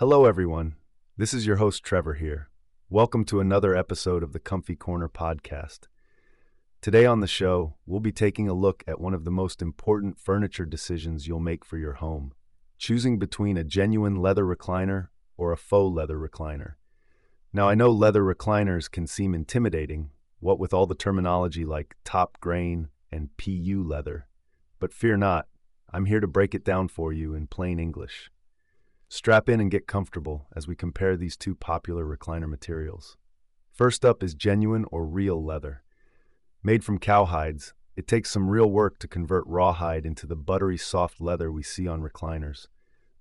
[0.00, 0.76] Hello, everyone.
[1.18, 2.48] This is your host, Trevor, here.
[2.88, 5.88] Welcome to another episode of the Comfy Corner podcast.
[6.80, 10.18] Today on the show, we'll be taking a look at one of the most important
[10.18, 12.32] furniture decisions you'll make for your home
[12.78, 16.76] choosing between a genuine leather recliner or a faux leather recliner.
[17.52, 22.40] Now, I know leather recliners can seem intimidating, what with all the terminology like top
[22.40, 24.28] grain and PU leather.
[24.78, 25.46] But fear not,
[25.92, 28.30] I'm here to break it down for you in plain English.
[29.12, 33.16] Strap in and get comfortable as we compare these two popular recliner materials.
[33.72, 35.82] First up is genuine or real leather.
[36.62, 41.20] Made from cowhides, it takes some real work to convert rawhide into the buttery soft
[41.20, 42.68] leather we see on recliners.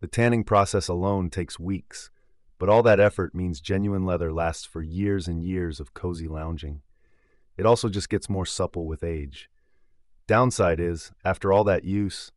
[0.00, 2.10] The tanning process alone takes weeks,
[2.58, 6.82] but all that effort means genuine leather lasts for years and years of cozy lounging.
[7.56, 9.48] It also just gets more supple with age.
[10.26, 12.30] Downside is, after all that use,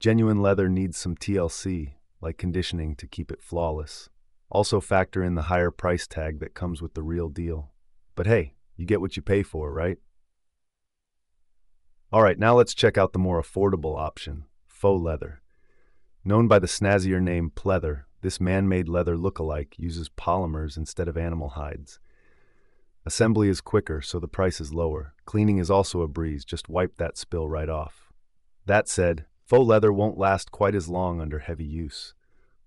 [0.00, 4.08] genuine leather needs some TLC, like conditioning, to keep it flawless.
[4.50, 7.72] Also, factor in the higher price tag that comes with the real deal.
[8.16, 9.98] But hey, you get what you pay for, right?
[12.12, 15.40] All right, now let's check out the more affordable option faux leather.
[16.24, 21.16] Known by the snazzier name pleather, this man made leather look-alike uses polymers instead of
[21.16, 22.00] animal hides.
[23.06, 25.14] Assembly is quicker, so the price is lower.
[25.26, 28.12] Cleaning is also a breeze, just wipe that spill right off.
[28.66, 32.14] That said, faux leather won't last quite as long under heavy use.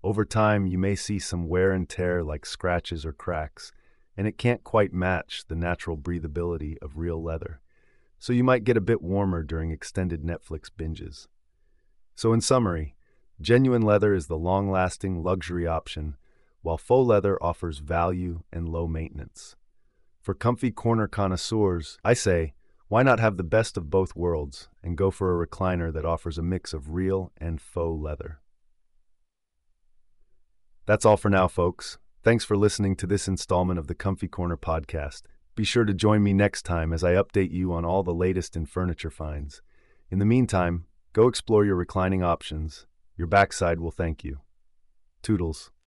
[0.02, 3.72] Over time, you may see some wear and tear like scratches or cracks,
[4.16, 7.60] and it can't quite match the natural breathability of real leather.
[8.18, 11.26] So you might get a bit warmer during extended Netflix binges.
[12.14, 12.96] So, in summary,
[13.40, 16.16] genuine leather is the long lasting luxury option,
[16.62, 19.54] while faux leather offers value and low maintenance.
[20.20, 22.54] For comfy corner connoisseurs, I say,
[22.88, 26.38] why not have the best of both worlds and go for a recliner that offers
[26.38, 28.40] a mix of real and faux leather?
[30.86, 31.98] That's all for now, folks.
[32.24, 35.24] Thanks for listening to this installment of the Comfy Corner podcast.
[35.54, 38.56] Be sure to join me next time as I update you on all the latest
[38.56, 39.60] in furniture finds.
[40.10, 42.86] In the meantime, go explore your reclining options.
[43.18, 44.38] Your backside will thank you.
[45.20, 45.70] Toodles.